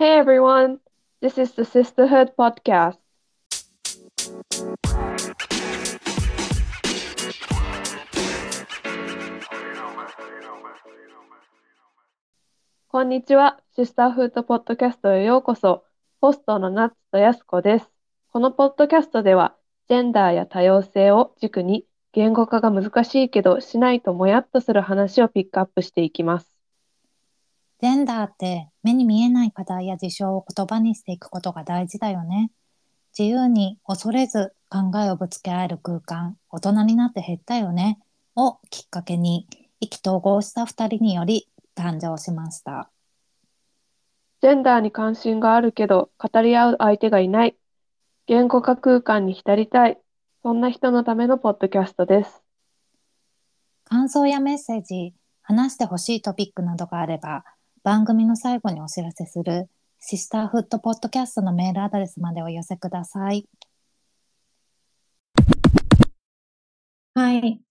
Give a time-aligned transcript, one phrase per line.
[0.00, 0.78] Hey everyone,
[1.20, 2.96] this is the Sisterhood Podcast.
[12.88, 15.84] こんにちは、シスターフードポッドキャストへようこそ。
[16.22, 17.90] ホストのナッツとヤスコです。
[18.32, 19.54] このポッドキャストでは、
[19.90, 26.49] ジェンダーや多様性を軸に、言語化が難しいけど、しないともやっとする話をピックアップしていきます。
[27.80, 32.50] ジェンダーって目に見えない課題や事象を言葉にしていくことが大事だよね。
[33.18, 37.98] 自由に恐れず考えをぶつけ合える空間、大人になって減ったよね。
[38.36, 39.48] をきっかけに
[39.80, 42.90] 意気投合した二人により誕生しました。
[44.42, 47.56] ジェンダーに関心があるけど、語り合う相手がいない。
[48.26, 49.98] 言語化空間に浸りたい。
[50.42, 52.42] そんな人のためのポッドキャストです。
[53.84, 57.44] 感想やメッセージ、話してほしいトピックなどがあれば、
[57.82, 59.66] 番組の最後にお知らせする
[60.00, 63.48] シスターフットポッドキャストのメールアドレスまでお寄せください。
[67.14, 67.62] はい。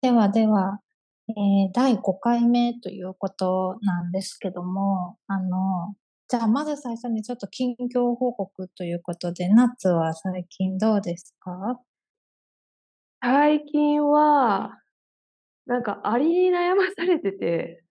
[0.00, 0.80] ではでは、
[1.28, 5.94] えー第5回目ということなんですけども、あの、
[6.28, 11.78] じゃあまず最初にちょっと近況報告ということで、ナッツは最近どうですか？
[13.22, 14.78] 最近は、
[15.66, 17.84] なんかアリに悩まされてて、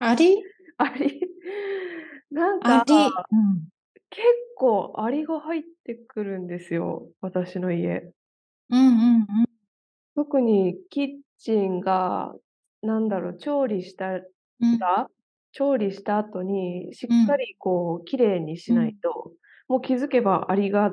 [0.00, 0.44] アリ
[0.78, 1.20] アリ、
[2.30, 2.84] なんか
[3.32, 3.68] うん。
[4.10, 4.22] 結
[4.56, 8.12] 構アリが入ってくるんですよ、私の家。
[8.70, 9.46] うんうんうん。
[10.14, 11.08] 特にキッ
[11.38, 12.34] チンが、
[12.82, 14.20] なんだろう、調理した
[14.60, 14.80] うん。
[14.80, 15.08] ら、
[15.52, 17.18] 調理した後にしうん。
[17.18, 19.32] っかりこう、綺麗にしないと、
[19.68, 20.92] もう気づけばアリが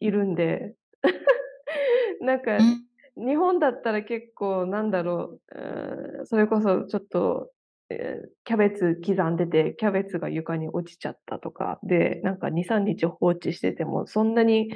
[0.00, 0.74] いるんで、
[2.22, 2.88] なんか、うん。
[3.16, 7.50] 日本だったら結構なんだろう、うそれこそちょっと、
[7.90, 14.70] えーキャベツ刻んでて、キャベツが床に落ちちゃったとか、で、なんか2、3日放置してても、そんなに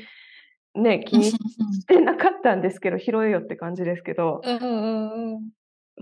[0.74, 5.50] ね、気にしてなかったんですけど、拾えよって感じですけど、うんうんうん。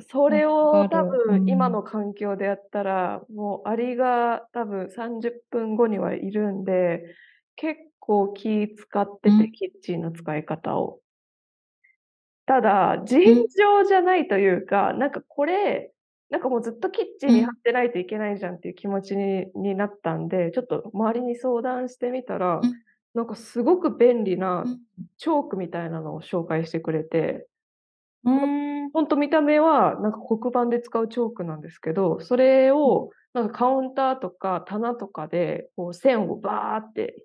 [0.09, 7.03] それを多分今の環境でやったら、もうアリが多分30分後にはいるんで、
[7.57, 11.01] 結構気使ってて、うんキッチンの使い方を。
[12.47, 15.93] ただ、尋常じゃないというか、なんかこれ、
[16.31, 22.73] なんかもうずっとキッチンに貼ってないといけないじゃんっていう気持ちにになったんで、ちょっと周りに相談してみたらうん、
[23.15, 24.81] なんかすごく便利なうん
[25.19, 27.47] チョークみたいなのを紹介してくれて、
[28.25, 28.91] うん。
[28.93, 37.25] ほんと見た目はなんか黒板で使うチョークなんですけど、それをなんかカウンターとか棚とかでこう線をバーって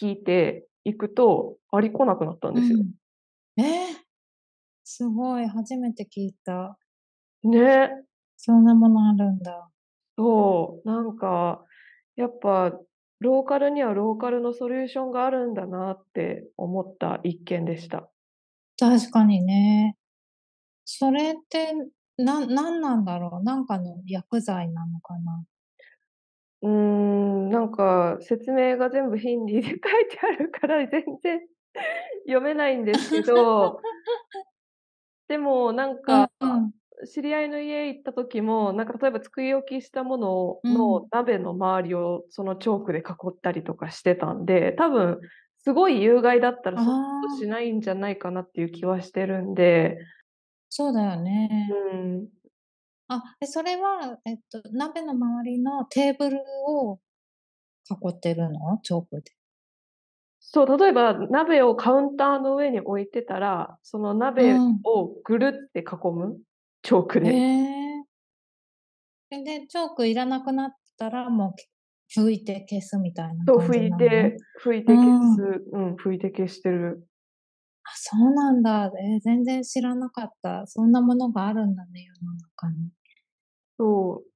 [0.00, 2.78] 引いていくと、アリ来なくなったんですよ。
[3.56, 4.10] えー
[4.92, 6.76] すごい、初めて聞いた。
[7.44, 7.90] ね。
[8.42, 9.68] そんなものあるんだ。
[10.16, 11.62] そう、なんか、
[12.16, 12.72] やっぱ
[13.18, 18.08] ローカルにはローカルのソリューションがあるんだなって思った一件でした。
[18.78, 19.94] 確かにね。
[20.86, 21.74] それって、
[22.16, 23.44] な、なんなんだろう？
[23.44, 25.44] なんかの薬剤なのかな？
[26.62, 29.82] うーん、なんか説明が全部ヒンディーで書いて
[30.22, 31.40] あるから全然
[32.26, 33.80] 読めないんですけど、
[35.28, 36.72] でもなんか、うん
[37.06, 41.00] 知り合いの家行った時も、なんか例えば作り置きしたものうん。
[41.00, 45.20] の鍋の周りをそのチョークで囲ったりとかしてたんで、多分
[45.58, 49.98] すごい有害だったらそんなことしないんじゃないかなっていう気はしてるんで、
[50.70, 51.80] そうだよね。
[51.90, 52.28] うん、
[53.08, 57.00] あ、えそれは、えっと、鍋の周りのテーブルを
[57.90, 58.78] 囲ってるの？
[58.82, 59.32] チョークで。
[60.40, 64.84] そう、例えば鍋をカウンターの上に置いてたら、その鍋うん。
[64.84, 66.38] をぐるって囲む、
[66.82, 67.28] チョークえで。
[69.32, 71.54] えで、チョークいらなくなったらも
[72.16, 75.42] う拭いて消すみたいなそう、拭感じなのいて、拭いて消す、
[75.72, 77.06] うん、拭いて消してる。
[77.84, 78.90] あ、そうなんだ。
[79.02, 80.66] えー全然知らなかった。
[80.66, 82.90] そんなものがあるんだね、世の中に。
[83.78, 84.30] そう、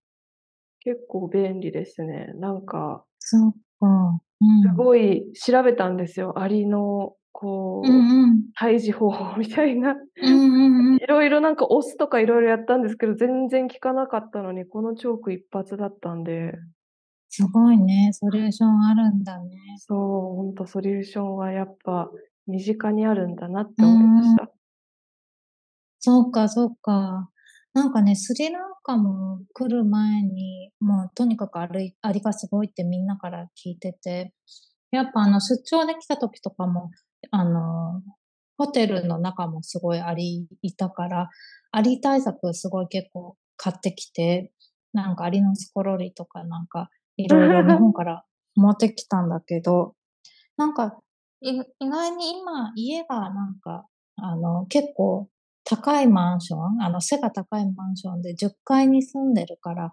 [0.80, 2.32] 結構便利ですね。
[2.36, 4.20] なんか、そっか。
[4.40, 4.62] うん。
[4.62, 6.38] すごい調べたんですよ。
[6.38, 8.42] アリの、こう、うんうん。
[8.58, 9.96] 退治方法みたいな。
[10.22, 16.54] いろいろなんか押すとかいろいろやったんですけど、全然効かなかったのに、このチョーク一発だったんで、
[17.28, 18.10] すごいね。
[18.12, 19.56] ソリューションあるんだね。
[19.78, 19.98] そう、
[20.36, 22.08] ほんとソリューションはやっぱ
[22.46, 24.52] 身近にあるんだなって思いました。
[25.98, 27.28] そうか、そうか。
[27.72, 34.32] なんかね、スリランカも来る前に、もうとにかくアリアリがすごいってみんなから聞いてて、
[34.92, 36.92] やっぱあの出張で来た時とかも、
[37.30, 38.02] あの、
[38.56, 41.30] ホテルの中もすごいアリいたから、
[41.72, 44.52] アリ対策すごい結構買ってきて、
[44.92, 48.24] なんかアリのスコロリとかなんかいろいろ日本から
[48.54, 49.94] 持ってきたんだけど、
[50.56, 50.98] なんか、
[51.40, 53.86] 意外に今、家がなんか、
[54.16, 55.28] あの、結構
[55.64, 59.92] 高いマンション、あの、背が高いマンションで10階に住んでるから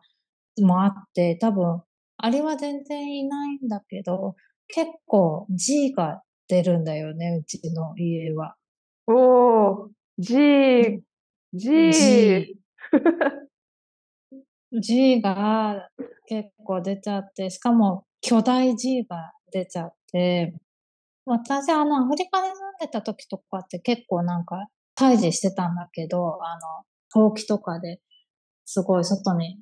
[0.60, 1.82] もあって、多分、
[2.18, 4.36] あれは全然いないんだけど、
[4.68, 8.56] 結構 G が出るんだよね、うちの家は。
[9.08, 9.90] おー、
[10.20, 11.02] G、
[11.54, 11.94] G。
[11.94, 12.58] G。
[14.74, 15.88] G が
[16.28, 20.54] 結構出ちゃって、しかも巨大 G が出ちゃって、
[21.26, 28.02] 私、あの、アフリカに住んでた時とかって結構なんか退治してたんだけど、あの、ほうきとかで
[28.66, 29.58] すごい外に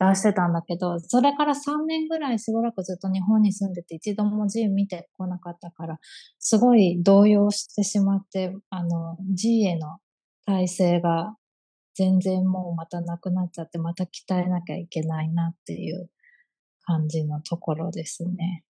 [0.00, 5.98] 出してたんだけど、それから3年ぐらいしばらくずっと日本に住んでて一度も G 見てこなかったから、
[6.38, 9.98] すごい動揺してしまって、あの、G への
[10.46, 11.36] 体制が
[11.94, 16.08] 全然もうまたなくなっちゃって、また鍛えなきゃいけないなっていう
[16.82, 18.62] 感じのところですね。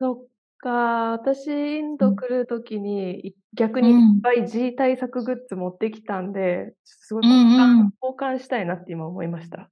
[0.00, 0.26] そっ
[0.58, 9.70] か、私、インド来るときに、逆にいっぱい G 対策グッズ持ってきたんで、すごい交換、うんうん、交換したいなって今思いました。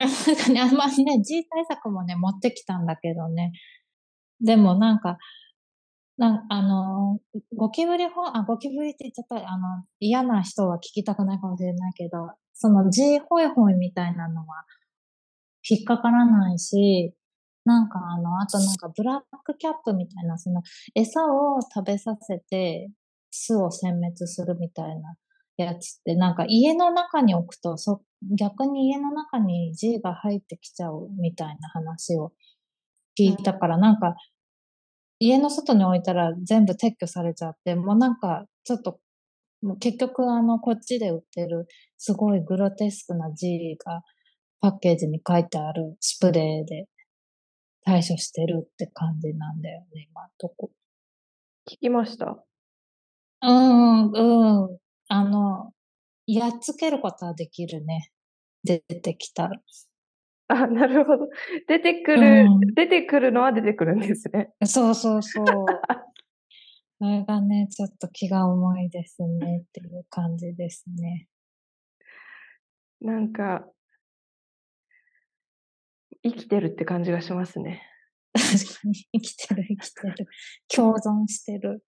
[0.26, 3.52] なんかね、あんまりね、G 対策もね、持ってきたんだけどね。
[4.40, 5.18] でもなんか、
[6.18, 7.20] なあの、
[7.56, 14.64] ゴキブリホあ、ゴキブリって言っちゃった、あの、嫌な人は聞きたくないかもしれないけど、その G ホイホイみたいなのは
[15.68, 17.14] 引っかからないし、
[17.64, 20.62] なんかあの、あとなんかブラックキャップみたいな、その
[20.94, 22.90] 餌を食べさせて
[23.30, 25.14] 巣を殲滅するみたいな
[25.56, 32.32] やつって、なんか家の中に置くと、そ、逆に家の中に G が入ってきちゃうみたいな話を
[33.18, 34.16] 聞いたから、なんか
[35.20, 39.00] 家の外に置いたら全部撤去されちゃって、もうなんかちょっと、
[39.62, 41.66] もう結局あの、こっちで売ってる
[41.96, 44.02] すごいグロテスクな G が
[44.60, 46.86] パッケージに書いてあるスプレーで
[47.84, 50.70] 対処してるって感じなんだよね、今とこ。
[51.68, 52.44] 聞きました
[53.42, 54.78] うん、うん。
[55.08, 55.72] あの、
[56.34, 58.10] やっつけることはできるね。
[58.62, 59.60] 出てきたら。
[60.48, 61.28] あ、なるほど。
[61.66, 64.50] 出てくる、うん、出てくるのは出てくるんですね。
[64.64, 65.44] そうそうそう。
[67.00, 71.28] それがね、ちょっと気が重いですねっていう感じですね。
[73.00, 73.66] なんか、
[76.24, 77.82] 生きてるって感じがしますね。
[78.32, 80.26] 確かに、生きてる、生きてる。
[80.74, 81.84] 共存してる。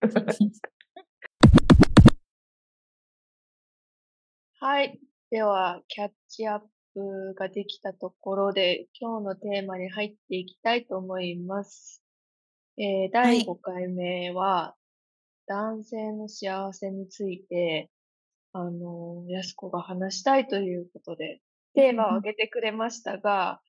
[4.63, 5.01] はい。
[5.31, 6.61] では、キャッチアッ
[6.93, 12.03] プができたところで、今日のテーマに入っていきたいと思います。
[12.79, 14.77] えー、第5回目は、
[15.47, 17.91] 男性の幸せについて、
[18.53, 21.41] あの、安子が話したいということで、
[21.75, 23.63] テーマを挙げてくれましたが、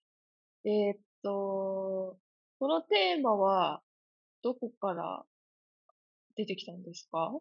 [0.66, 2.20] えーっと、
[2.60, 3.82] このテーマは、
[4.44, 5.26] どこから
[6.36, 7.34] 出てきたんですか？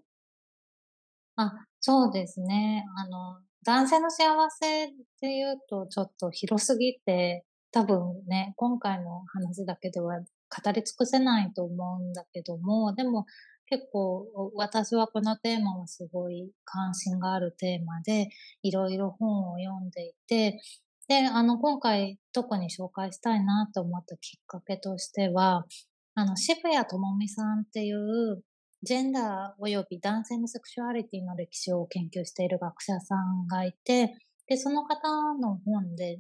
[1.43, 2.85] あ、そうですね。
[2.97, 4.89] あの、男性の幸せっ
[5.21, 13.27] ていうとちょっと広すぎて、多分ね、今回の話だけでは語り尽くせないと思うんだけども、でも
[13.67, 18.29] 結構私はこのテーマはすごい関心があるテーマで、
[18.63, 20.61] いろいろ本を読んでいて、
[21.09, 25.67] で、あの、今回特に紹介したいなと思ったきっかけとしては、
[26.15, 28.43] あの、渋谷智美さんっていう、
[28.83, 36.19] ジェンダー及び男性のセクシュアリティの歴史を研究している学者さんがいて、で、その方の本で、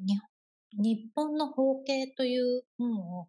[0.72, 3.26] 日本の包茎という本を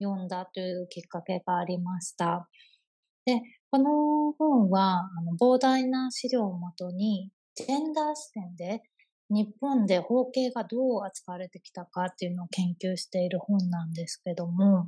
[0.00, 2.48] 読んだというきっかけがありました。
[3.24, 8.82] で、この本は、あの膨大な資料をもとに、ジェンダー視点で
[9.30, 14.86] 日本で包茎がどう扱われてきたかっていうのを研究している本なんですけども、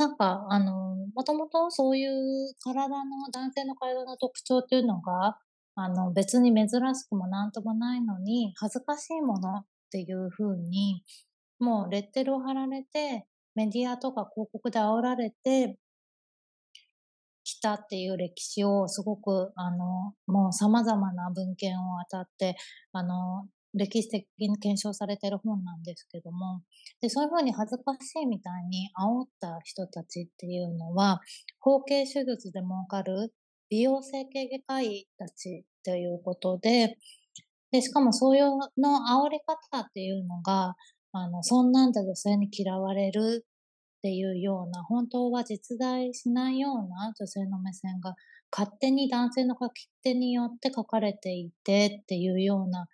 [0.00, 5.36] なんか、あの、もともとそういう体の、男性の体の特徴っていうのが、
[5.74, 11.04] あの、別に珍しくもなんともないのに、恥ずかしいものっていうふうに、
[11.58, 15.78] もうレッテルを貼られて、メディアとか広告で煽られて、
[17.44, 22.56] きたっていう歴史をすごく、あの、もう様々な文献を当たって、
[22.92, 26.62] あの、歴史的に検証されてる本なんですけども、
[27.00, 31.20] で、そういうふうに恥ずかしいみたいに煽った人たちっていうのは、
[31.60, 33.32] 包茎手術で儲かる
[33.68, 36.98] 美容整形外科医たちということで、
[37.70, 38.58] で、しかもそういうの
[39.08, 40.74] 煽り方っていうのが、
[41.12, 43.46] あの、そんなんで女性に嫌われる
[43.98, 48.14] っていうような、本当は実在しないような女性の目線が
[48.50, 52.88] 勝手に男性の書き手によって書かれていてっていうような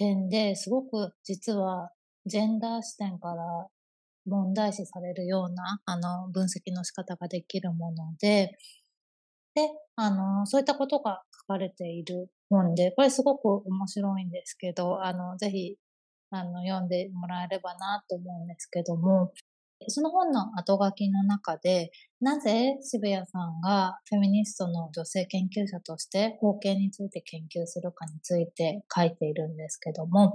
[0.00, 1.90] 点ですごく実は
[2.24, 3.68] ジェンダー視点から
[4.26, 8.56] 問題視されるような、あの、分析の仕方ができるもので、
[9.54, 9.62] で、
[9.96, 15.76] あの、そういったことが書かれている本で、これすごく面白いんですけど、あの、ぜひ、
[16.30, 19.32] あの、読んでもらえればなと思うんですけども、
[19.88, 30.34] その本の後書きの中で、なぜ渋谷さんがフェミニストの女性研究者として包茎について研究するかについて書いているんですけども、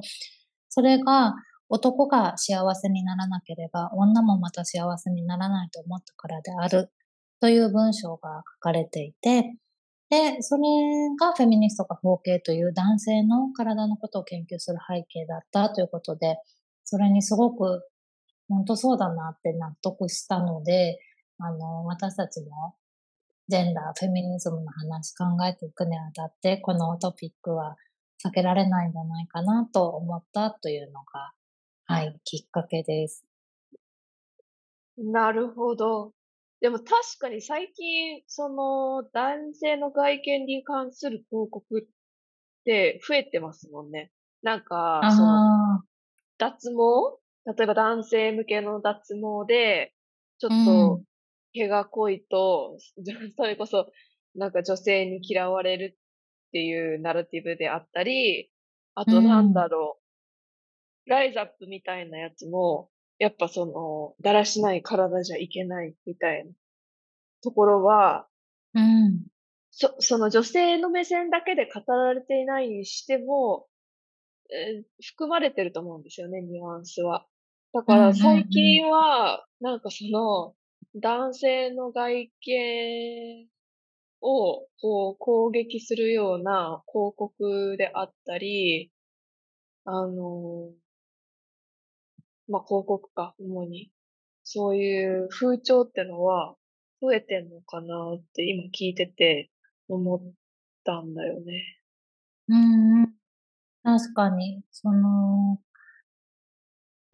[0.69, 1.35] それが
[1.69, 6.91] 男が幸せにならなければ女もまた幸せにならないと思ったからである
[7.39, 9.55] という文章が書かれていて、
[10.09, 10.63] で、それ
[11.19, 16.37] がフェミニストが包茎という男性の体のことを研究する背景だったということで、
[16.83, 17.81] それにすごく
[18.47, 20.99] 本当そうだなって納得したので、
[21.39, 22.75] あの、私たちも
[23.47, 27.75] ジェンダー、フェミニズムの話考えていくにあたって、このトピックは
[28.25, 31.31] 避けられないんじゃないかなと思ったというのが、
[31.85, 33.23] はい、きっかけです。
[34.97, 36.13] なるほど。
[36.61, 41.85] でも確かに最近、その男性の外見に関する広告っ
[42.63, 44.11] て増えてますもんね。
[44.41, 45.83] なんか、その、
[46.39, 49.93] 脱毛例えば男性向けの脱毛で、
[50.39, 51.01] ちょっと
[51.53, 52.77] 毛が濃いと、
[53.37, 53.91] それこそ
[54.35, 55.97] なんか女性に嫌われる
[56.47, 58.51] っていうナラティブであったり、
[58.95, 59.99] あとなんだろ
[61.05, 66.51] う、ライズアップみたいなやつも、やっぱその、だらしない体じゃいけないみたいな
[67.43, 68.27] ところは、
[68.73, 69.25] うん、
[69.71, 73.67] そその女性の目線だけで語られていないにしても、
[74.49, 77.25] えー、含まれてると思うんですよね、ニュアンスは。
[77.75, 80.55] だから最近は、なんかその、
[80.95, 83.49] 男性の外見
[84.21, 88.93] をこう攻撃するような広告であったり、
[89.83, 90.69] あの、
[92.47, 93.91] まあ、広告か、主に。
[94.45, 96.55] そういう風潮ってのは
[97.01, 99.51] 増えてんのかなって今聞いてて
[99.89, 100.21] 思っ
[100.85, 101.81] たんだよね。
[102.47, 103.13] うん、
[103.83, 105.59] 確かに、その、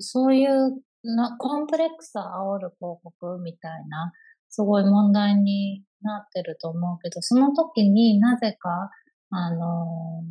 [0.01, 4.12] そういうなコンプレックスを煽る広告みたいな、
[4.50, 8.91] すごい問題になってると思うけど、その時になぜか、
[9.29, 10.24] あの、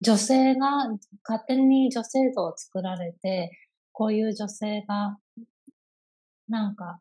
[0.00, 0.88] 女性が、
[1.26, 3.50] 勝手に女性像を作られて、
[3.92, 5.18] こういう女性が、
[6.48, 7.00] なんか、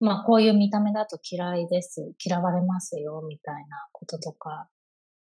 [0.00, 4.68] まあこういう見た目だと嫌いです、嫌われますよ、みたいなこととか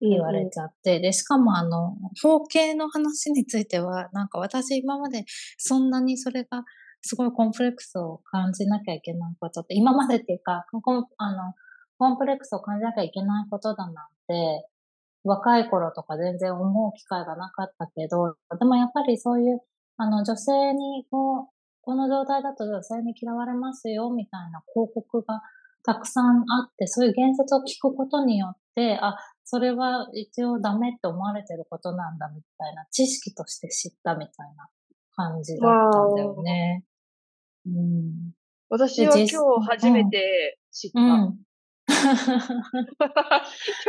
[0.09, 5.25] 言われちゃって、で、しかもあの、包茎の話については、なんか私今まで
[5.57, 6.63] そんなにそれが
[7.01, 10.65] すごいコンプレックスを感じなきゃいけないことって、今までっていうか、
[11.17, 11.53] あの、
[11.97, 13.93] コンプレックスを感じなきゃいけないことだなん
[14.27, 14.67] て、
[15.23, 19.61] 若い頃とか全然思う機会がなかったけど、でもやっぱりそういう、
[19.97, 21.47] あの、女性にこう、
[21.81, 25.41] この状態だと女性に嫌われますよ、みたいな広告が
[25.83, 34.69] たくさんあって、そういう言説を聞くことによって、あ、それは一応ダメって思われてることなんだみたいな知識として知ったみたいな
[35.15, 36.83] 感じだったんだよね。
[37.65, 38.31] うん、
[38.69, 40.99] 私は今日初めて知った。
[41.01, 41.39] うん、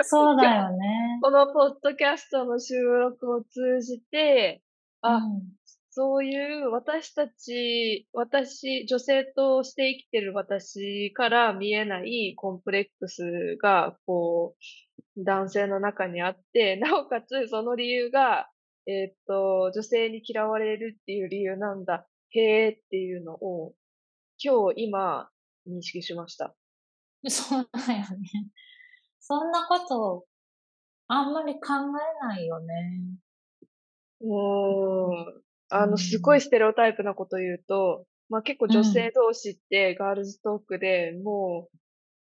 [0.02, 1.18] そうだよね。
[1.22, 4.62] このポッドキャストの収録を通じて、
[5.00, 5.42] あ、うん、
[5.90, 14.60] そういう私たち、私、女性として生きてる私から見えないコンプレックスが、こう、
[15.16, 18.50] 男性の中にあって、 なおかつその理由が、
[18.86, 22.06] えー、っと、女性に嫌われるっていう理由なんだ。
[22.30, 23.74] へえっていうのを、
[24.42, 25.30] 今日今、
[25.66, 26.54] 認識しました。
[27.28, 28.50] そうだよね。
[29.20, 30.26] そんなこと、
[31.06, 31.60] あんまり考
[32.22, 33.00] えないよね。
[34.20, 35.42] うーん。
[35.70, 41.68] あの、すごいステレオタイプなこと言うと、まあ結構女性同士ってガールズトークでも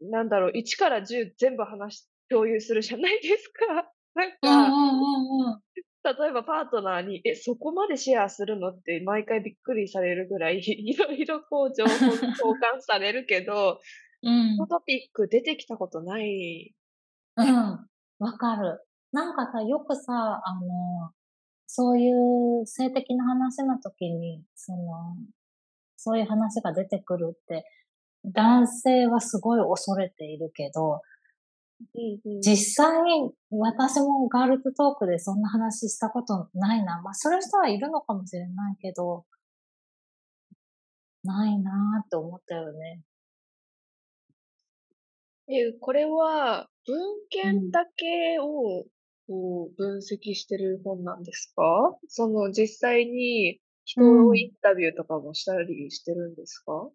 [0.02, 3.92] う、なんだろう、1から10全部話共有するじゃないですか。
[4.16, 5.62] なんか、
[6.04, 8.70] 例えばパートナーに、え、そこまでシェアするの？
[8.70, 13.80] って毎回びっくりされるぐらい、 いろいろこう情報交換されるけど、
[14.24, 16.74] うん、このトピック出てきたことない。
[17.38, 17.46] うん、
[18.20, 18.82] わかる。
[19.12, 21.12] なんかさ、よくさ、あの、
[21.66, 25.16] そういう性的な話の時に、その、
[25.96, 27.66] そういう話が出てくるって、
[28.26, 31.02] 男性はすごい恐れているけど、
[32.42, 37.02] 実際に私もガールズトークでそんな話したことないな。
[37.02, 39.26] まあ、そういう人はいるのかもしれないけど、
[41.24, 43.02] ないなって思ったよね。
[45.48, 46.98] え、これは文
[47.30, 48.86] 献だけを
[49.28, 51.98] こう分析してる本なんですか？
[52.08, 56.90] その実際に人をインタビューとかもしたりしてるんですか？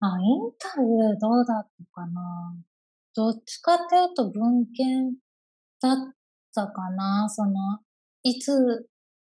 [0.00, 2.56] あ、インタビューどうだったかな？
[3.16, 5.16] どっちかっていうと文献
[5.80, 5.96] だっ
[6.54, 7.80] たかなその、
[8.22, 8.88] いつ、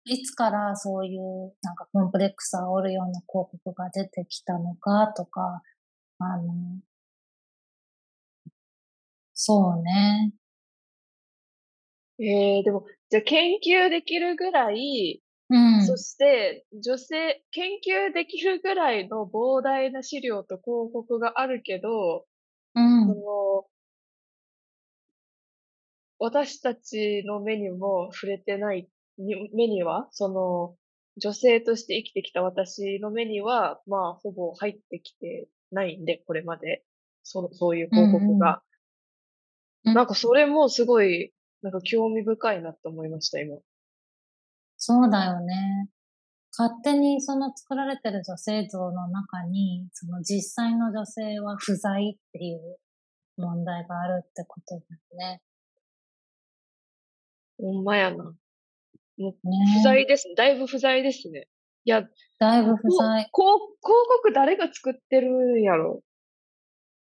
[0.05, 5.61] いつからそういうなんかコンプレックスを煽るような広告が出てきたのかとか、
[6.19, 6.53] あの、
[9.33, 10.31] そうね。
[12.19, 15.85] ええでも、じゃあ研究できるぐらい、うん。
[15.85, 22.25] そして女性、研究できるぐらいの膨大な資料と広告があるけど、
[22.75, 23.07] うん。
[23.07, 23.65] その、
[26.23, 28.87] 私たちの目にも触れてない、
[29.17, 30.75] に目には、その、
[31.17, 36.83] 女性として生きてきた私の目には、まあ、ほぼ入ってきてないんで、これまで。
[37.23, 38.61] そそういう広告が。
[39.83, 43.57] うんなんかそれもすごい、なんか興味深いなと思いました、今。
[44.77, 45.89] そうだよね。
[46.55, 52.77] 勝手にその作られてる女性像の中に、その実際の女性は不在っていう
[53.37, 55.41] 問題があるってことだよね。
[57.61, 58.23] ほんまやな。
[58.23, 58.33] も
[59.17, 59.33] う、ね
[59.77, 60.35] 不在ですね。
[60.35, 61.47] だいぶ不在ですね。
[61.85, 62.03] いや、
[62.39, 63.27] だいぶ不在。
[63.31, 66.01] こう広告誰が作ってるんやろ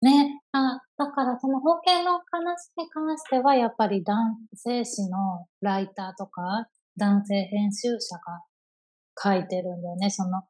[0.02, 0.42] ね。
[0.54, 8.44] あ、だからその保険の話に関しては、やっぱり男性誌のライターとか、男性編集者が
[9.22, 10.10] 書いてるんだよね。
[10.10, 10.44] その、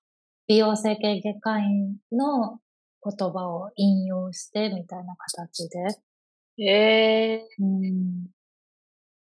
[0.47, 1.63] 美容整形外科医
[2.11, 2.59] の
[3.03, 5.79] 言葉を引用してみたいな形で。
[6.57, 8.38] へえうん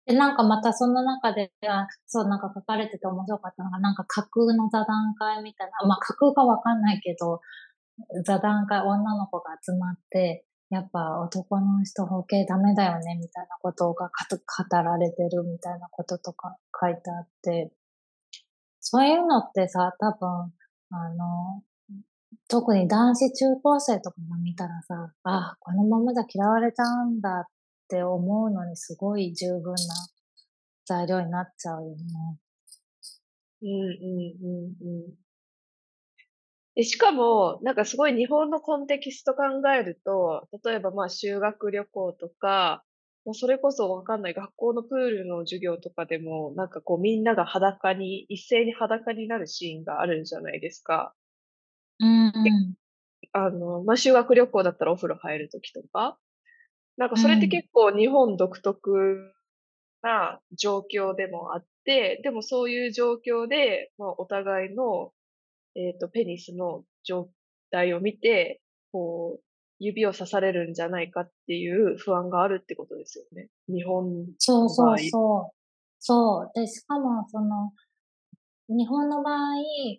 [0.06, 7.40] で、なんかまたその中で、あそう、なんか書かれてて面白かったのが、なんか架空の座談会みたいな、まあ架空かわかんないけど、
[8.24, 17.72] 座談会、女の子が集まって、やっぱ男の人包茎ダメだよね、みたいなことが語られてるみたいなこととか書いてあって、
[18.80, 20.52] そういうのってさ、多分、
[20.90, 21.62] あの、
[22.48, 27.44] 特に男子中高生とかが見たらさ、あ、このままじゃ嫌われちゃうんだっ
[27.88, 29.76] て思うのにすごい十分な
[30.86, 31.96] 材料になっちゃうよね。
[33.62, 35.14] うんうんうんうん。
[36.76, 42.84] で、しかも、なんかすごい日本のコンテキスト考えると、例えばまあ修学旅行とか、
[43.24, 51.14] もうそれこそわかんない学校のプールの授業とかでも、なんかこうみんなが裸に、一斉に裸になるシーンがあるじゃないですか。
[51.98, 52.74] うんうん。
[53.32, 56.18] あの、まあ、修学旅行だったらお風呂入るときとか。
[56.96, 59.32] なんかそれってうん結構日本独特
[60.02, 65.12] な状況でもあって、でもそういう状況で、まあ、お互いの、
[65.74, 67.28] えっと、ペニスの状
[67.70, 68.60] 態を見て、
[68.92, 69.42] こう、
[69.78, 73.48] 指を刺されるんじゃないかっていう不安があるってことですよね。
[73.68, 75.56] 日本そうそうそう。
[75.98, 76.50] そう。
[76.54, 77.72] で、しかも、その、
[78.68, 79.36] 日本の場合、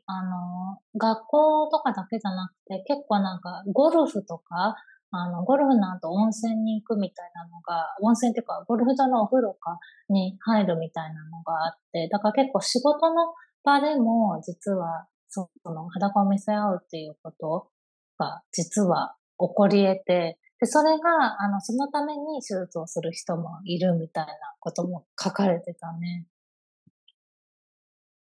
[0.08, 4.76] あの、学校とかだけじゃなくて、結構なんか、ゴルフとか、
[5.12, 17.70] あの、ゴルフの後温泉に行くみたいなのが、温泉っていうか、ゴルフ場のお風呂かに入るみたいなのがあって、だから結構仕事の場でも、実は、その、裸を見せ合うっていうこと
[18.18, 26.26] が、実は起こり得て、で、それが、あの、そのために手術をする人もいるみたいなことも書かれてたね。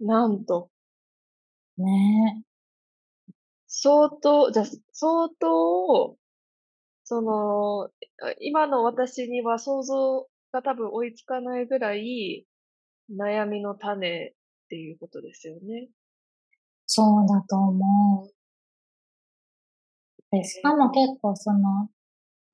[0.00, 0.70] なんと、
[1.78, 2.42] ね
[3.68, 6.16] 相当、じゃあ、相当、
[7.12, 7.90] その、
[8.40, 12.46] 今の私には想像が多分追いつかないぐらい
[13.10, 14.32] 悩みの種っ
[14.70, 15.90] ていうことですよね。
[16.86, 18.32] そうだと思う。
[20.30, 21.90] で、しかも結構その、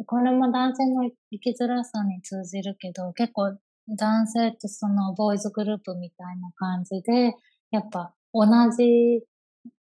[0.07, 7.37] これも男性の生きづらさに通じるけど、結構男性ってそのボーイズグループみたいな感じで、
[7.71, 8.45] やっぱ同
[8.77, 9.23] じ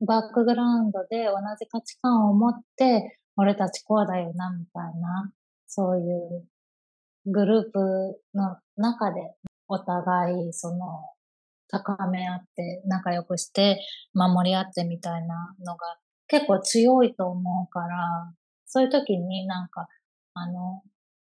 [0.06, 5.32] バックグラウンドで同じ価値観を持って、俺たちこうだよな、みたいな、
[5.66, 6.46] そういう
[7.26, 9.34] グループの中で
[9.68, 11.10] お互いその
[11.68, 13.80] 高め合って仲良くして
[14.14, 18.32] 守り合ってみたいなのが結構強いと思うから、
[18.66, 19.88] そういう時になんか、
[20.34, 20.82] あの、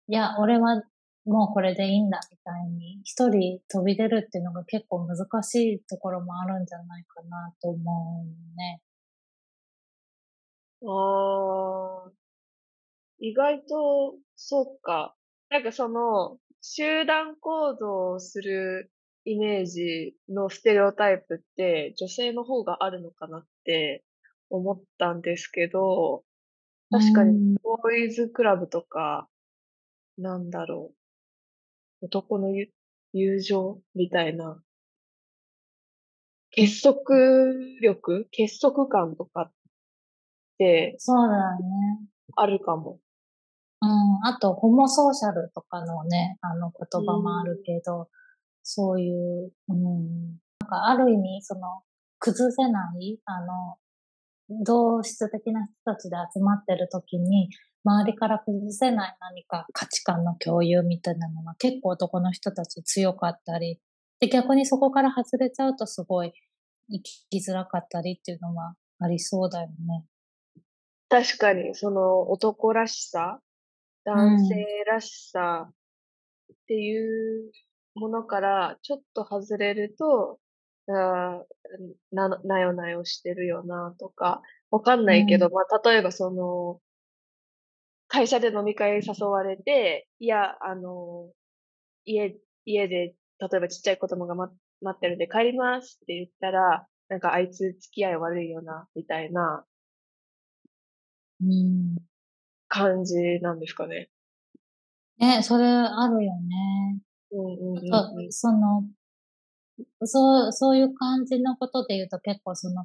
[0.08, 0.82] いや、俺は
[1.24, 8.80] もうこれでいいんだみたいに一人飛び出るっていうのが結構難しいところもあるんじゃないかなと思うね。
[10.84, 12.12] ああ、
[13.18, 15.14] 意外と、そうか。
[15.48, 18.90] なんかその、集団行動をする
[19.24, 24.04] イメージのステレオタイプって女性の方があるのかなって
[24.50, 26.24] 思ったんですけど、
[26.90, 27.54] 確かにうん。
[27.62, 29.28] ボーイズクラブとか、
[30.18, 30.92] なんだろ
[32.02, 32.70] う、男のゆ
[33.12, 34.62] 友情みたいな。
[36.50, 37.02] 結束
[37.80, 38.26] 力？
[38.30, 39.52] 結束感とかっ
[40.62, 41.98] てそうだよね。
[42.36, 42.98] あるかも。
[43.80, 44.26] うん。
[44.26, 48.08] あと、ホモソーシャルとかのね、あの言葉もあるけど、
[48.62, 50.38] そういう、うん。
[50.60, 51.82] なんか、ある意味、その、
[52.20, 53.76] 崩せない、あの、
[54.64, 57.48] 同質的な人たちで集まってる時に、
[57.84, 63.80] 周りから崩せない何か価値観の共有みたいなのが結構男の人たち強かったり、
[64.20, 66.32] で、逆にそこから外れちゃうとすごい
[66.88, 70.04] 生きづらかったりっていうのはありそうだよね。
[71.12, 73.38] 確かに、その男らしさ、
[74.06, 77.52] 男性らしさっていう
[77.94, 80.40] ものからちょっと外れると、
[80.88, 81.44] あー
[82.12, 86.80] な、なよなよしてるよなとか、わかんないけど、うまあ、例えばその、
[88.08, 91.30] 会社で飲み会誘われて、いや、あの、
[92.06, 99.66] 家、家で、例えばちっちゃい子供が待待ってるんで帰りますって言ったら、なんかあいつ付き合い悪いよな、みたいな
[101.42, 101.96] うん。
[102.68, 104.08] 感じなんですかね。
[105.18, 107.00] ね、それあるよね。
[107.32, 108.32] うんうんうんあとうん。
[108.32, 108.84] その、
[110.04, 112.84] そう、そういう感じのことで言うと結構その、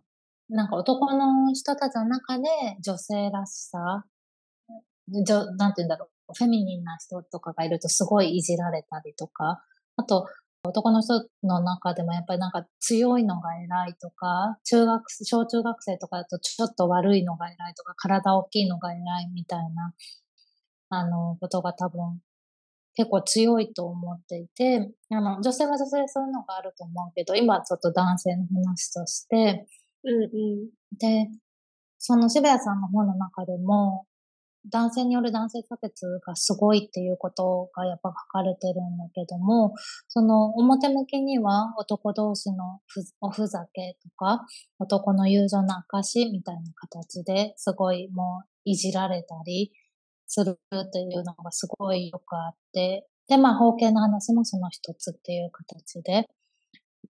[0.50, 2.46] なんか男の人たちの中で
[2.82, 4.06] 女性らしさ、
[5.08, 9.64] じょなんて言うんだろう、フェミニンな人とかがいるとすごいいじられたりとか、
[9.96, 10.28] あと、
[10.68, 19.94] 男の人の中でもやっぱりなんか強いのが偉いとか、中学、小中学生とかだとちょっと悪いのが偉いとか、体大きいのが偉いみたいな、
[20.90, 22.22] あの、ことが多分
[22.98, 29.68] 結構強いと思っていて、あの、女性は女性でそういうのがあると思うけど、今ちょっと男性の話として、
[30.04, 30.98] うんうん。
[30.98, 31.30] で、
[32.00, 34.07] その渋谷さんの本の中でも、
[34.72, 39.74] 男性による男性差別がすごいっていうことがやっぱ書かれてるんだけども、
[40.08, 44.46] その表向きには男同士のふおふざけとか、
[44.80, 49.72] 男の友情の証みたいな形ですごいもういじられたり
[50.28, 56.28] するっていうのがすごいよくあって、で、まあ、包茎の話もその一つっていう形で、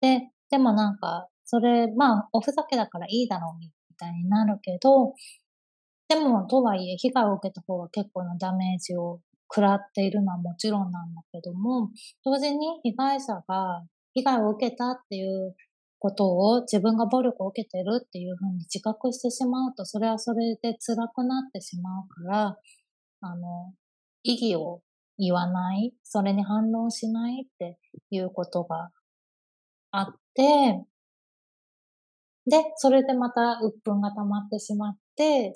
[0.01, 5.13] で、でもなんか、それ、まあ、おふざけだからいいだろうみたいになるけど、
[6.07, 9.21] でも、とはいえ、被害を受けた方が結構なダメージを
[9.53, 11.89] 食らっているのはもちろんなんだけども、
[12.23, 15.55] 同時に被害者が被害を受けたっていう
[15.99, 22.57] ことを自分が暴力を受けてるっていうふうに自覚してしまうと、それはそれで辛くなってしまうから、
[23.21, 23.73] あの、
[24.23, 24.81] 意義を
[25.17, 27.79] 言わない、それに反応しないって
[28.11, 28.91] いうことが
[29.91, 30.85] あって、
[32.47, 34.99] で、それでまた鬱憤が溜まってしまって、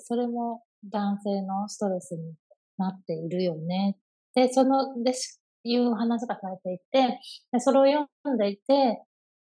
[0.00, 2.34] それも男性のストレスに
[2.78, 3.96] なっているよね。
[4.34, 7.18] で、その、で、しいう話がされていて、
[7.52, 9.02] でそれを読んでいて、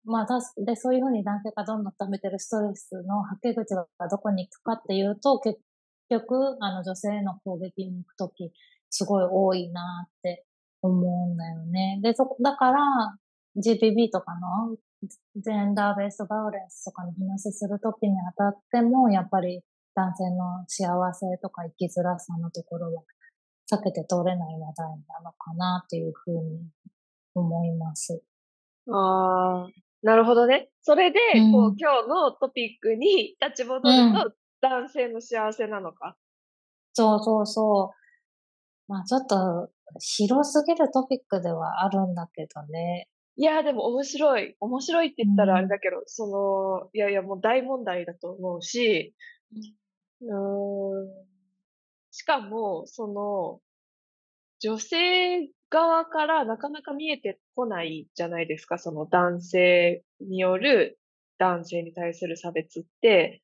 [0.05, 0.27] まあ、
[0.65, 5.61] で、そういうふうに男性がどんどん溜めてるストレスの吐け口がどこに行くかっていうと、結
[6.11, 8.53] 局、あの、女性への攻撃に行くとき、
[8.91, 10.45] すごい多いなって
[10.83, 12.01] 思うんだよね。
[12.03, 12.81] で、そこ、だから、
[13.57, 14.77] GPB とかの
[15.37, 19.63] ジェンダーベースバイオレンスとかの話するときにあたっても、やっぱり
[19.95, 23.03] 男性の幸せとか生きづらさのところは
[23.71, 26.69] 避けて通れない話題なのかなっていうふうに
[27.35, 28.23] 思います。
[28.91, 29.69] ああ、
[30.03, 30.71] なるほどね。
[30.83, 36.17] それで、うんこう、今日のトピックに立ち戻ると、男性の幸せなのか。
[36.95, 37.93] そうそうそ
[38.89, 38.93] う。
[38.93, 43.09] まあちょっと広すぎるトピックではあるんだけどね。
[43.37, 44.57] いや、でも面白い。
[44.61, 49.15] 面白いって言ったらあれうんだけど、その、いやいや、もう大問題だと思うし、
[50.23, 51.27] うん、
[52.11, 53.61] しかも、その、
[54.61, 61.01] 女性側からなかなか見えてこないじゃないですか、その男性による
[61.39, 63.43] 男性に対する差別って、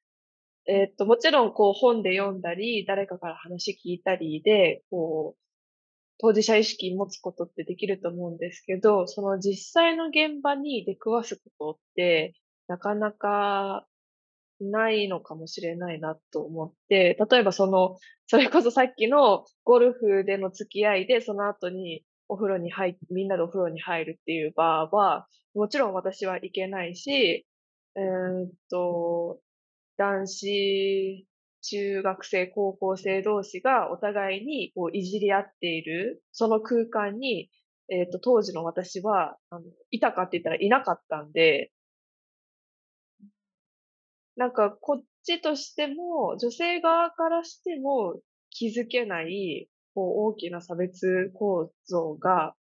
[0.66, 5.40] えっと、もちろん、こう、本で読んだり、誰かから話聞いたりで、こう、
[6.18, 12.34] 当事者意識持つことってできると思うんですけど、その実際の現場に出くわすことって、
[12.68, 13.86] なかなか
[14.60, 27.46] ないのかもしれないなと思って、例えばその、それこそさっきのゴルフでの付き合いで、その後にお風呂に入っみんなでお風呂に入るっていう場は、もちろん私は行けないし、
[27.96, 29.40] えーっと、
[29.96, 31.26] 男子、
[31.62, 37.50] 中学生、高校生同士がお互いにこういじり合っている、その空間に、
[37.90, 41.72] えーっと、当時の私は、あの、いたかって言ったらいなかったんで、
[44.38, 48.20] なんかこっちとしても、女性側からしても
[48.51, 52.55] 気づけない、こう大きな差別構造が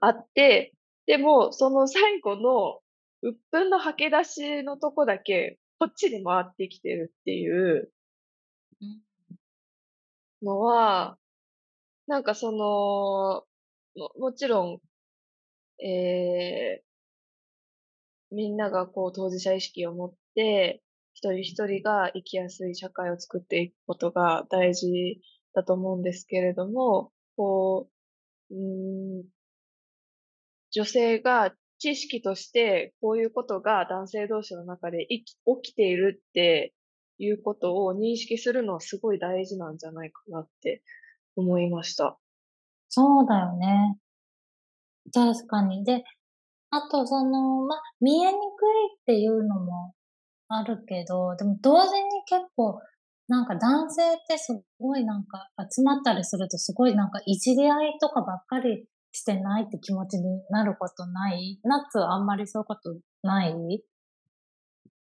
[0.00, 0.74] あって、
[1.06, 2.80] でも、その最後の
[3.22, 7.92] 鬱憤の吐き出しのとこだけ、こっちに回ってきてるっていう
[10.42, 11.18] のは、
[12.08, 13.44] なんかその、
[13.96, 14.80] ももちろん、
[15.86, 25.20] えー、みんながこう当事者意識を持っ、一人一人が生きやすい社会を作っていくことが大事
[25.54, 27.88] だと思うんですけれども、こ
[28.50, 29.24] う、うーん、
[30.72, 35.24] 女性が知識としてこういうことが男性同士の中で起
[35.62, 36.74] きているって
[37.18, 40.82] いうことを認識するのはすごい大事なんじゃないかなって
[41.36, 42.18] 思いました。
[42.88, 43.98] そうだよね。
[45.12, 45.84] 確かに。
[45.84, 46.04] で、
[46.70, 48.38] あとその、ま、見えにくい
[49.00, 49.94] っていうのも
[50.52, 52.80] あるけど、でも同時に結構、
[53.28, 61.60] なんか男性ってすごいなんか集まったりするとすごいなんかいじり合いとかばっかりしてないって気持ちになることない？
[61.62, 63.54] ナッツはあんまりそういうことない？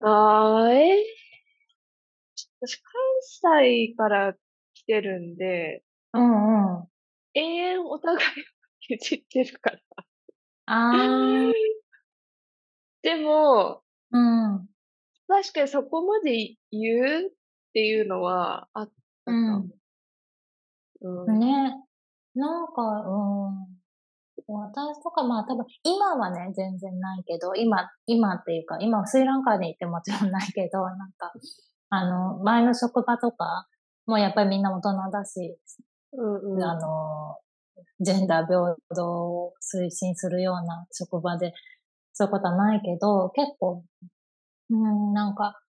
[0.02, 1.06] あー、え？
[2.60, 4.34] 私、関西から
[4.74, 6.88] 来てるんで、うんうん。
[7.36, 9.80] 永遠お互いをいじってるから。
[10.66, 11.54] あー、
[13.04, 14.68] でも、うん。
[15.28, 17.32] 確かにそこまで言うっ
[17.74, 18.92] ていうのはあっ
[19.26, 19.68] たかも。
[21.02, 21.40] うん。
[21.40, 21.76] ね。
[22.36, 23.78] なんか、うん。
[24.48, 31.34] 私とか、まあ多分、今はね、全然ないけど、今、今っていうか、今スリランカにいてもちろんないけど、なんか、
[31.90, 33.68] あの、前の職場とか、
[34.06, 35.58] もうやっぱりみんな大人だし、
[36.14, 36.64] うんうん。
[36.64, 37.38] あの、
[38.00, 41.54] ジェンダー平等を推進するような職場で、
[42.14, 43.84] そういうことはないけど、結構、
[44.70, 45.62] うん、なんか、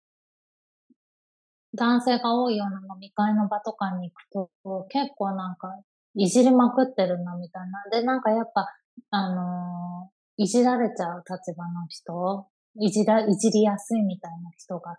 [1.74, 4.50] 男性が多いような飲み会の場とかに行くと、
[4.88, 5.68] 結構なんか、
[6.14, 7.84] いじりまくってるな、みたいな。
[7.90, 8.66] で、なんかやっぱ、
[9.10, 12.46] あのーいじられちゃう立場の人、
[12.80, 14.96] いじら、いじりやすいみたいな人が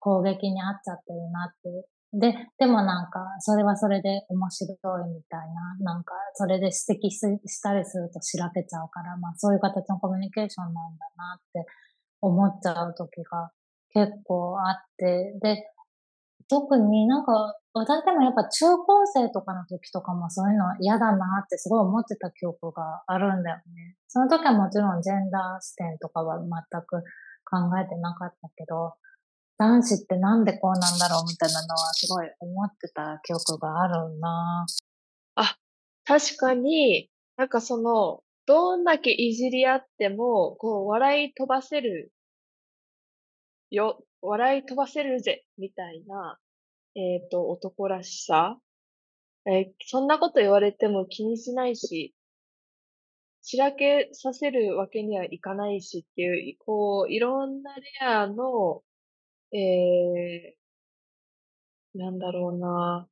[0.00, 4.76] 攻撃にあっちゃってるなってで、でもなんか、それはそれで面白い
[5.08, 5.40] みたい
[5.80, 11.64] な、なんか、それで指摘したりするとしらけちゃうから、まあそういう形のコミュニケーションなんだなって
[12.22, 13.50] 思っちゃう時が
[13.92, 15.68] 結構あって、で、
[16.48, 23.96] 特になんか、私でもやっぱ中高生とかの時とかもそういうのは嫌だなってすごい思ってた記憶があるんだよね。
[24.08, 26.50] その時はもちろんジェンダー視点とかは全
[26.82, 27.02] く
[27.44, 28.94] 考えてなかったけど、
[29.58, 34.66] 男子ってなんでこうなんだろうみたいなのはすごい思ってた記憶があるな
[36.04, 42.12] 確かに、なんかその、どんだけいじり合っても、こう、笑い飛ばせる
[43.70, 46.38] よ、笑い飛ばせるぜ、みたいな、
[46.94, 48.58] えっ、と、男らしさ。
[49.46, 52.14] えーそんなこと言われても気にしないし、
[53.42, 58.82] しらけさせるわけにはいかないしっていう、こう、いろんなレアの、
[59.52, 63.08] えー、なんだろうな、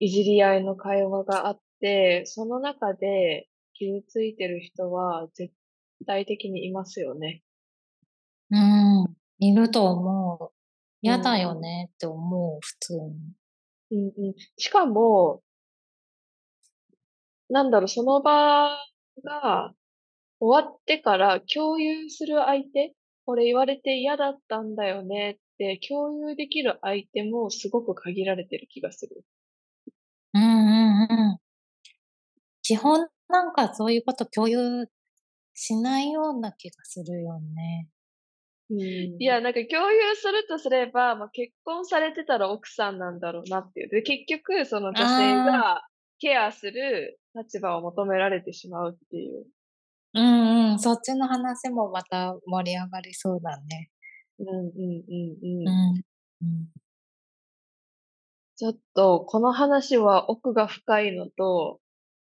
[0.00, 5.52] いじり合いの会話があって、その中で傷ついてる人は絶
[6.06, 7.42] 対的にいますよね。
[8.50, 9.16] うん。
[9.38, 10.54] いると思う。
[11.02, 13.10] 嫌だよねって思う、普通に。
[13.90, 14.34] うんうん。
[14.56, 15.42] しかも、
[17.50, 18.70] なんだろう、その場
[19.22, 19.74] が
[20.40, 22.94] 終わってから共有する相手、
[23.26, 29.24] これ言われて嫌だったんだよねって共有できる相手もすごく限られてる気がする。
[30.34, 31.38] うんうんうん。
[32.62, 34.86] 基本なんかそういうこと共有
[35.54, 37.88] しないような気がするよね。
[38.70, 43.88] いや、なんか共有するとすれば、まあ、結婚されてたら奥さんなんだろうなっていう。
[43.88, 45.82] で、結局、その女性が
[46.18, 49.44] ケアする立場を求められてしまうっていう。
[50.14, 50.78] うんうん。
[50.78, 53.90] そっちの話もまた盛り上がりそうだね。
[54.38, 55.68] うんうんうんうん。
[55.68, 56.04] うん。
[56.42, 56.68] うん。
[58.56, 61.80] ちょっと、この話は奥が深いのと、